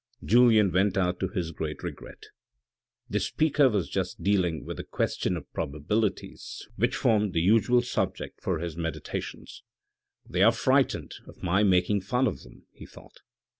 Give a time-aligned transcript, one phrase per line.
[0.25, 2.23] Julien went out to his great regret.
[3.07, 8.41] The speaker was just dealing with the question of probabilities which formed the usual subject
[8.41, 9.61] for his meditations."
[10.27, 13.19] They are frightened of my making fun of them," he thought.